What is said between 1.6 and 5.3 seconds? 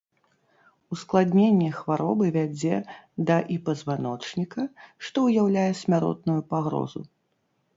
хваробы вядзе да і пазваночніка, што